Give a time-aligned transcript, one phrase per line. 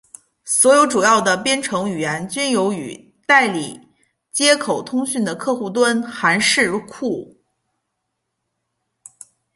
[0.45, 3.79] 所有主要的编程语言均有与代理
[4.31, 7.37] 接口通讯的客户端函式库。